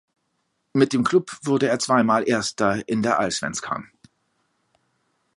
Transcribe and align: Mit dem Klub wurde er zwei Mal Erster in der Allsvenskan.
Mit 0.73 0.93
dem 0.93 1.03
Klub 1.03 1.29
wurde 1.43 1.67
er 1.67 1.77
zwei 1.77 2.01
Mal 2.01 2.27
Erster 2.27 2.89
in 2.89 3.03
der 3.03 3.19
Allsvenskan. 3.19 3.91